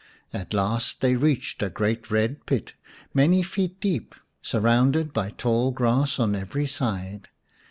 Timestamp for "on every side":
6.17-7.27